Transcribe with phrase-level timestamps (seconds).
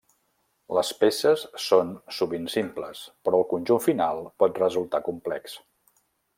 [0.77, 1.91] Les peces són
[2.21, 5.63] sovint simples, però el conjunt final pot resultar complex.